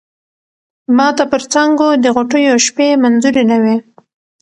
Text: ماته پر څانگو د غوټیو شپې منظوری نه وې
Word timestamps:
ماته 0.97 1.23
پر 1.31 1.41
څانگو 1.51 1.89
د 2.03 2.05
غوټیو 2.15 2.53
شپې 2.65 2.87
منظوری 3.03 3.43
نه 3.51 3.57
وې 3.63 3.75